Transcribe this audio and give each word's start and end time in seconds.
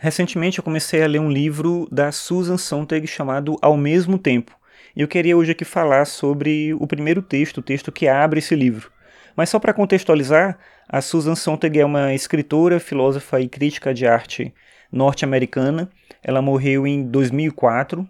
Recentemente 0.00 0.58
eu 0.58 0.64
comecei 0.64 1.02
a 1.02 1.08
ler 1.08 1.18
um 1.18 1.28
livro 1.28 1.88
da 1.90 2.12
Susan 2.12 2.56
Sontag 2.56 3.04
chamado 3.08 3.58
Ao 3.60 3.76
Mesmo 3.76 4.16
Tempo. 4.16 4.56
E 4.94 5.00
eu 5.00 5.08
queria 5.08 5.36
hoje 5.36 5.50
aqui 5.50 5.64
falar 5.64 6.04
sobre 6.04 6.72
o 6.74 6.86
primeiro 6.86 7.20
texto, 7.20 7.58
o 7.58 7.62
texto 7.62 7.90
que 7.90 8.06
abre 8.06 8.38
esse 8.38 8.54
livro. 8.54 8.92
Mas 9.34 9.50
só 9.50 9.58
para 9.58 9.72
contextualizar, 9.72 10.56
a 10.88 11.00
Susan 11.00 11.34
Sontag 11.34 11.80
é 11.80 11.84
uma 11.84 12.14
escritora, 12.14 12.78
filósofa 12.78 13.40
e 13.40 13.48
crítica 13.48 13.92
de 13.92 14.06
arte 14.06 14.54
norte-americana. 14.92 15.90
Ela 16.22 16.40
morreu 16.40 16.86
em 16.86 17.02
2004 17.02 18.08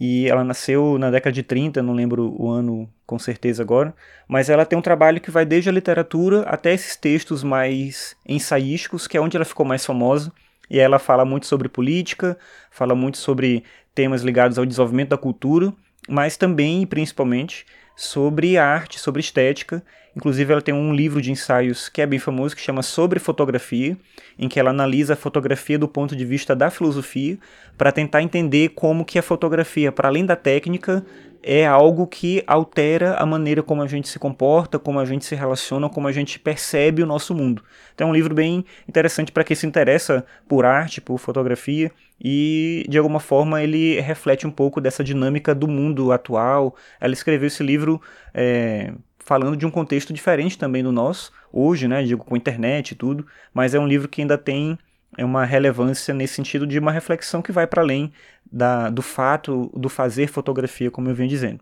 e 0.00 0.30
ela 0.30 0.42
nasceu 0.42 0.96
na 0.96 1.10
década 1.10 1.34
de 1.34 1.42
30, 1.42 1.82
não 1.82 1.92
lembro 1.92 2.34
o 2.38 2.48
ano 2.48 2.88
com 3.06 3.18
certeza 3.18 3.62
agora, 3.62 3.94
mas 4.26 4.48
ela 4.48 4.64
tem 4.64 4.78
um 4.78 4.82
trabalho 4.82 5.20
que 5.20 5.30
vai 5.30 5.44
desde 5.44 5.68
a 5.68 5.72
literatura 5.72 6.40
até 6.44 6.72
esses 6.72 6.96
textos 6.96 7.44
mais 7.44 8.16
ensaísticos, 8.26 9.06
que 9.06 9.16
é 9.18 9.20
onde 9.20 9.36
ela 9.36 9.44
ficou 9.44 9.66
mais 9.66 9.84
famosa. 9.84 10.32
E 10.70 10.78
ela 10.78 10.98
fala 10.98 11.24
muito 11.24 11.46
sobre 11.46 11.68
política, 11.68 12.36
fala 12.70 12.94
muito 12.94 13.18
sobre 13.18 13.64
temas 13.94 14.22
ligados 14.22 14.58
ao 14.58 14.66
desenvolvimento 14.66 15.10
da 15.10 15.18
cultura, 15.18 15.72
mas 16.08 16.36
também 16.36 16.82
e 16.82 16.86
principalmente 16.86 17.66
sobre 17.96 18.56
arte, 18.56 19.00
sobre 19.00 19.20
estética. 19.20 19.82
Inclusive, 20.16 20.52
ela 20.52 20.62
tem 20.62 20.74
um 20.74 20.94
livro 20.94 21.20
de 21.20 21.32
ensaios 21.32 21.88
que 21.88 22.00
é 22.00 22.06
bem 22.06 22.18
famoso, 22.18 22.54
que 22.54 22.62
chama 22.62 22.82
Sobre 22.82 23.18
Fotografia, 23.18 23.96
em 24.38 24.48
que 24.48 24.58
ela 24.60 24.70
analisa 24.70 25.14
a 25.14 25.16
fotografia 25.16 25.78
do 25.78 25.88
ponto 25.88 26.14
de 26.14 26.24
vista 26.24 26.54
da 26.54 26.70
filosofia, 26.70 27.38
para 27.76 27.90
tentar 27.90 28.22
entender 28.22 28.70
como 28.70 29.04
que 29.04 29.18
a 29.18 29.22
fotografia, 29.22 29.90
para 29.90 30.08
além 30.08 30.24
da 30.24 30.36
técnica, 30.36 31.04
é 31.50 31.66
algo 31.66 32.06
que 32.06 32.44
altera 32.46 33.14
a 33.14 33.24
maneira 33.24 33.62
como 33.62 33.80
a 33.80 33.86
gente 33.86 34.06
se 34.06 34.18
comporta, 34.18 34.78
como 34.78 35.00
a 35.00 35.04
gente 35.06 35.24
se 35.24 35.34
relaciona, 35.34 35.88
como 35.88 36.06
a 36.06 36.12
gente 36.12 36.38
percebe 36.38 37.02
o 37.02 37.06
nosso 37.06 37.34
mundo. 37.34 37.64
Então 37.94 38.08
é 38.08 38.10
um 38.10 38.14
livro 38.14 38.34
bem 38.34 38.66
interessante 38.86 39.32
para 39.32 39.42
quem 39.42 39.56
se 39.56 39.66
interessa 39.66 40.26
por 40.46 40.66
arte, 40.66 41.00
por 41.00 41.16
fotografia 41.16 41.90
e 42.22 42.84
de 42.86 42.98
alguma 42.98 43.18
forma 43.18 43.62
ele 43.62 43.98
reflete 43.98 44.46
um 44.46 44.50
pouco 44.50 44.78
dessa 44.78 45.02
dinâmica 45.02 45.54
do 45.54 45.66
mundo 45.66 46.12
atual. 46.12 46.76
Ela 47.00 47.14
escreveu 47.14 47.46
esse 47.46 47.62
livro 47.62 47.98
é, 48.34 48.92
falando 49.18 49.56
de 49.56 49.64
um 49.64 49.70
contexto 49.70 50.12
diferente 50.12 50.58
também 50.58 50.82
do 50.82 50.92
nosso, 50.92 51.32
hoje, 51.50 51.88
né, 51.88 52.02
digo 52.02 52.26
com 52.26 52.36
internet 52.36 52.90
e 52.90 52.94
tudo, 52.94 53.26
mas 53.54 53.74
é 53.74 53.80
um 53.80 53.86
livro 53.86 54.06
que 54.06 54.20
ainda 54.20 54.36
tem 54.36 54.78
uma 55.18 55.44
relevância 55.44 56.12
nesse 56.12 56.34
sentido 56.34 56.66
de 56.66 56.78
uma 56.78 56.92
reflexão 56.92 57.40
que 57.40 57.52
vai 57.52 57.66
para 57.66 57.82
além 57.82 58.12
da, 58.50 58.90
do 58.90 59.02
fato 59.02 59.70
do 59.74 59.88
fazer 59.88 60.28
fotografia, 60.28 60.90
como 60.90 61.08
eu 61.08 61.14
venho 61.14 61.28
dizendo. 61.28 61.60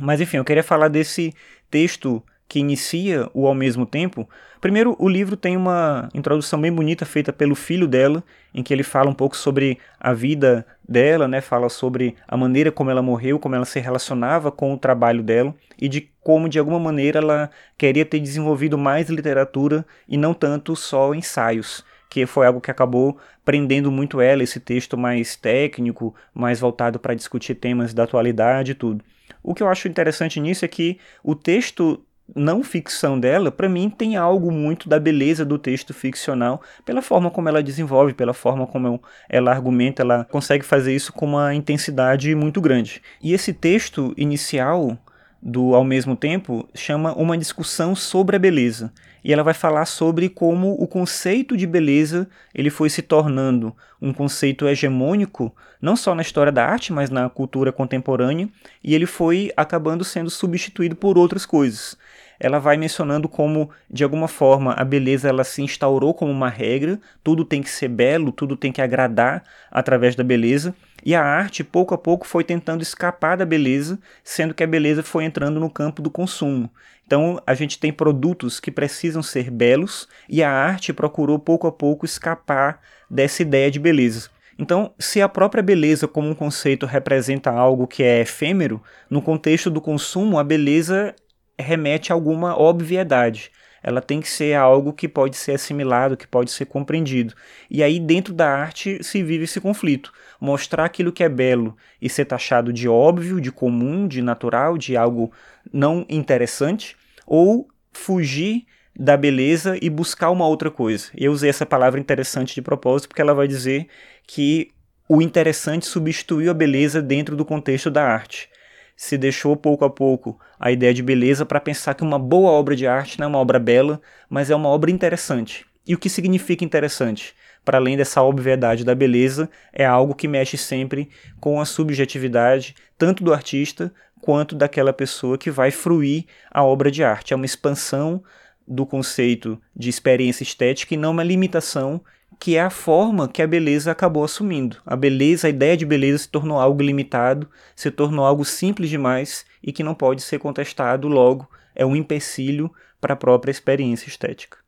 Mas 0.00 0.20
enfim, 0.20 0.36
eu 0.36 0.44
queria 0.44 0.62
falar 0.62 0.88
desse 0.88 1.34
texto 1.70 2.22
que 2.48 2.60
inicia 2.60 3.28
o 3.34 3.46
ao 3.46 3.54
mesmo 3.54 3.84
tempo. 3.84 4.28
Primeiro, 4.60 4.96
o 4.98 5.08
livro 5.08 5.36
tem 5.36 5.56
uma 5.56 6.08
introdução 6.14 6.58
bem 6.60 6.72
bonita 6.72 7.04
feita 7.04 7.32
pelo 7.32 7.54
filho 7.54 7.86
dela, 7.86 8.24
em 8.54 8.62
que 8.62 8.72
ele 8.72 8.82
fala 8.82 9.10
um 9.10 9.14
pouco 9.14 9.36
sobre 9.36 9.78
a 10.00 10.14
vida 10.14 10.66
dela, 10.88 11.28
né? 11.28 11.42
Fala 11.42 11.68
sobre 11.68 12.16
a 12.26 12.36
maneira 12.36 12.72
como 12.72 12.90
ela 12.90 13.02
morreu, 13.02 13.38
como 13.38 13.54
ela 13.54 13.66
se 13.66 13.78
relacionava 13.78 14.50
com 14.50 14.72
o 14.72 14.78
trabalho 14.78 15.22
dela 15.22 15.54
e 15.78 15.88
de 15.88 16.10
como 16.22 16.48
de 16.48 16.58
alguma 16.58 16.80
maneira 16.80 17.18
ela 17.18 17.50
queria 17.76 18.04
ter 18.04 18.18
desenvolvido 18.18 18.78
mais 18.78 19.10
literatura 19.10 19.86
e 20.08 20.16
não 20.16 20.32
tanto 20.32 20.74
só 20.74 21.14
ensaios 21.14 21.84
que 22.08 22.26
foi 22.26 22.46
algo 22.46 22.60
que 22.60 22.70
acabou 22.70 23.18
prendendo 23.44 23.90
muito 23.90 24.20
ela, 24.20 24.42
esse 24.42 24.60
texto 24.60 24.96
mais 24.96 25.36
técnico, 25.36 26.14
mais 26.34 26.60
voltado 26.60 26.98
para 26.98 27.14
discutir 27.14 27.54
temas 27.54 27.92
da 27.92 28.04
atualidade 28.04 28.72
e 28.72 28.74
tudo. 28.74 29.04
O 29.42 29.54
que 29.54 29.62
eu 29.62 29.68
acho 29.68 29.88
interessante 29.88 30.40
nisso 30.40 30.64
é 30.64 30.68
que 30.68 30.98
o 31.22 31.34
texto 31.34 32.02
não 32.34 32.62
ficção 32.62 33.18
dela, 33.18 33.50
para 33.50 33.68
mim, 33.68 33.88
tem 33.88 34.16
algo 34.16 34.52
muito 34.52 34.88
da 34.88 35.00
beleza 35.00 35.44
do 35.44 35.58
texto 35.58 35.94
ficcional, 35.94 36.60
pela 36.84 37.00
forma 37.00 37.30
como 37.30 37.48
ela 37.48 37.62
desenvolve, 37.62 38.12
pela 38.12 38.34
forma 38.34 38.66
como 38.66 39.02
ela 39.28 39.50
argumenta, 39.50 40.02
ela 40.02 40.24
consegue 40.24 40.64
fazer 40.64 40.94
isso 40.94 41.12
com 41.12 41.24
uma 41.24 41.54
intensidade 41.54 42.34
muito 42.34 42.60
grande. 42.60 43.02
E 43.22 43.32
esse 43.32 43.52
texto 43.52 44.12
inicial 44.16 44.98
do 45.40 45.74
Ao 45.74 45.84
mesmo 45.84 46.16
tempo 46.16 46.68
chama 46.74 47.14
Uma 47.14 47.38
discussão 47.38 47.94
sobre 47.94 48.36
a 48.36 48.38
beleza 48.38 48.92
e 49.24 49.32
ela 49.32 49.42
vai 49.42 49.54
falar 49.54 49.84
sobre 49.84 50.28
como 50.28 50.72
o 50.72 50.86
conceito 50.86 51.56
de 51.56 51.66
beleza 51.66 52.28
ele 52.54 52.70
foi 52.70 52.88
se 52.88 53.02
tornando 53.02 53.74
um 54.00 54.12
conceito 54.12 54.66
hegemônico 54.66 55.54
não 55.80 55.96
só 55.96 56.14
na 56.14 56.22
história 56.22 56.52
da 56.52 56.64
arte, 56.64 56.92
mas 56.92 57.10
na 57.10 57.28
cultura 57.28 57.72
contemporânea, 57.72 58.48
e 58.82 58.94
ele 58.94 59.06
foi 59.06 59.52
acabando 59.56 60.04
sendo 60.04 60.30
substituído 60.30 60.96
por 60.96 61.16
outras 61.16 61.46
coisas. 61.46 61.96
Ela 62.40 62.58
vai 62.58 62.76
mencionando 62.76 63.28
como, 63.28 63.70
de 63.90 64.04
alguma 64.04 64.28
forma, 64.28 64.72
a 64.72 64.84
beleza 64.84 65.28
ela 65.28 65.44
se 65.44 65.62
instaurou 65.62 66.14
como 66.14 66.30
uma 66.30 66.48
regra, 66.48 67.00
tudo 67.22 67.44
tem 67.44 67.62
que 67.62 67.70
ser 67.70 67.88
belo, 67.88 68.30
tudo 68.30 68.56
tem 68.56 68.70
que 68.70 68.80
agradar 68.80 69.42
através 69.70 70.14
da 70.14 70.22
beleza, 70.22 70.74
e 71.04 71.14
a 71.14 71.22
arte, 71.22 71.62
pouco 71.62 71.94
a 71.94 71.98
pouco, 71.98 72.26
foi 72.26 72.44
tentando 72.44 72.82
escapar 72.82 73.36
da 73.36 73.44
beleza, 73.44 73.98
sendo 74.22 74.54
que 74.54 74.62
a 74.62 74.66
beleza 74.66 75.02
foi 75.02 75.24
entrando 75.24 75.60
no 75.60 75.70
campo 75.70 76.02
do 76.02 76.10
consumo. 76.10 76.70
Então, 77.06 77.40
a 77.46 77.54
gente 77.54 77.78
tem 77.78 77.92
produtos 77.92 78.60
que 78.60 78.70
precisam 78.70 79.22
ser 79.22 79.50
belos 79.50 80.06
e 80.28 80.42
a 80.42 80.50
arte 80.50 80.92
procurou 80.92 81.38
pouco 81.38 81.66
a 81.66 81.72
pouco 81.72 82.04
escapar 82.04 82.80
dessa 83.08 83.42
ideia 83.42 83.70
de 83.70 83.78
beleza. 83.78 84.28
Então, 84.58 84.92
se 84.98 85.22
a 85.22 85.28
própria 85.28 85.62
beleza 85.62 86.08
como 86.08 86.28
um 86.28 86.34
conceito 86.34 86.84
representa 86.84 87.50
algo 87.50 87.86
que 87.86 88.02
é 88.02 88.20
efêmero, 88.20 88.82
no 89.08 89.22
contexto 89.22 89.70
do 89.70 89.80
consumo, 89.80 90.38
a 90.38 90.44
beleza 90.44 91.14
remete 91.58 92.12
a 92.12 92.14
alguma 92.14 92.58
obviedade. 92.58 93.50
Ela 93.82 94.00
tem 94.00 94.20
que 94.20 94.28
ser 94.28 94.54
algo 94.54 94.92
que 94.92 95.08
pode 95.08 95.36
ser 95.36 95.52
assimilado, 95.52 96.16
que 96.16 96.26
pode 96.26 96.50
ser 96.50 96.66
compreendido. 96.66 97.34
E 97.70 97.82
aí, 97.82 98.00
dentro 98.00 98.34
da 98.34 98.48
arte, 98.48 99.02
se 99.02 99.22
vive 99.22 99.44
esse 99.44 99.60
conflito. 99.60 100.12
Mostrar 100.40 100.84
aquilo 100.84 101.12
que 101.12 101.22
é 101.22 101.28
belo 101.28 101.76
e 102.02 102.08
ser 102.08 102.24
taxado 102.24 102.72
de 102.72 102.88
óbvio, 102.88 103.40
de 103.40 103.52
comum, 103.52 104.08
de 104.08 104.20
natural, 104.20 104.76
de 104.76 104.96
algo 104.96 105.32
não 105.72 106.04
interessante, 106.08 106.96
ou 107.26 107.68
fugir 107.92 108.66
da 108.98 109.16
beleza 109.16 109.78
e 109.80 109.88
buscar 109.88 110.30
uma 110.30 110.46
outra 110.46 110.70
coisa. 110.70 111.06
Eu 111.16 111.30
usei 111.30 111.48
essa 111.48 111.64
palavra 111.64 112.00
interessante 112.00 112.54
de 112.54 112.62
propósito 112.62 113.08
porque 113.08 113.22
ela 113.22 113.34
vai 113.34 113.46
dizer 113.46 113.86
que 114.26 114.72
o 115.08 115.22
interessante 115.22 115.86
substituiu 115.86 116.50
a 116.50 116.54
beleza 116.54 117.00
dentro 117.00 117.36
do 117.36 117.44
contexto 117.44 117.90
da 117.90 118.04
arte. 118.04 118.50
Se 119.00 119.16
deixou 119.16 119.56
pouco 119.56 119.84
a 119.84 119.90
pouco 119.90 120.40
a 120.58 120.72
ideia 120.72 120.92
de 120.92 121.04
beleza 121.04 121.46
para 121.46 121.60
pensar 121.60 121.94
que 121.94 122.02
uma 122.02 122.18
boa 122.18 122.50
obra 122.50 122.74
de 122.74 122.84
arte 122.84 123.16
não 123.16 123.26
é 123.26 123.28
uma 123.28 123.38
obra 123.38 123.56
bela, 123.60 124.00
mas 124.28 124.50
é 124.50 124.56
uma 124.56 124.68
obra 124.68 124.90
interessante. 124.90 125.64
E 125.86 125.94
o 125.94 125.98
que 125.98 126.10
significa 126.10 126.64
interessante? 126.64 127.32
Para 127.64 127.78
além 127.78 127.96
dessa 127.96 128.20
obviedade 128.20 128.84
da 128.84 128.96
beleza, 128.96 129.48
é 129.72 129.86
algo 129.86 130.16
que 130.16 130.26
mexe 130.26 130.58
sempre 130.58 131.10
com 131.38 131.60
a 131.60 131.64
subjetividade, 131.64 132.74
tanto 132.98 133.22
do 133.22 133.32
artista 133.32 133.94
quanto 134.20 134.56
daquela 134.56 134.92
pessoa 134.92 135.38
que 135.38 135.48
vai 135.48 135.70
fruir 135.70 136.24
a 136.50 136.64
obra 136.64 136.90
de 136.90 137.04
arte. 137.04 137.32
É 137.32 137.36
uma 137.36 137.46
expansão 137.46 138.20
do 138.66 138.84
conceito 138.84 139.62
de 139.76 139.88
experiência 139.88 140.42
estética 140.42 140.94
e 140.94 140.96
não 140.96 141.12
uma 141.12 141.22
limitação 141.22 142.02
que 142.38 142.56
é 142.56 142.60
a 142.60 142.70
forma 142.70 143.28
que 143.28 143.42
a 143.42 143.46
beleza 143.46 143.90
acabou 143.90 144.24
assumindo. 144.24 144.76
A 144.86 144.94
beleza, 144.94 145.46
a 145.46 145.50
ideia 145.50 145.76
de 145.76 145.84
beleza 145.84 146.18
se 146.18 146.28
tornou 146.28 146.60
algo 146.60 146.82
limitado, 146.82 147.48
se 147.74 147.90
tornou 147.90 148.24
algo 148.24 148.44
simples 148.44 148.88
demais 148.88 149.44
e 149.62 149.72
que 149.72 149.82
não 149.82 149.94
pode 149.94 150.22
ser 150.22 150.38
contestado, 150.38 151.08
logo 151.08 151.48
é 151.74 151.84
um 151.84 151.96
empecilho 151.96 152.72
para 153.00 153.14
a 153.14 153.16
própria 153.16 153.50
experiência 153.50 154.08
estética. 154.08 154.58